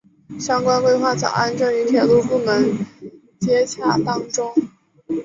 [0.39, 2.75] 相关规划草案正与铁路部门
[3.39, 4.51] 接洽当中。